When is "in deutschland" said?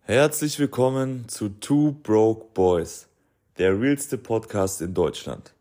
4.80-5.54